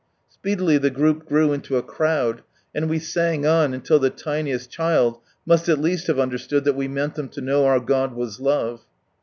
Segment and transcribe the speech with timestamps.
[0.27, 2.41] Speedily the group grew into a crowd,
[2.73, 6.87] and we sang on until the tiniest child must at least have understood that we
[6.87, 8.83] meant them lo know our God was Love.